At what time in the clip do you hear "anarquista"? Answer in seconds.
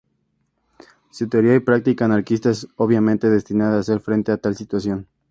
2.05-2.49